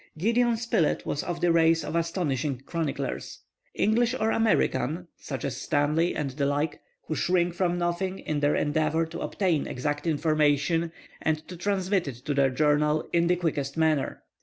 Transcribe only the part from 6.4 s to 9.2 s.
like, who shrink from nothing in their endeavor to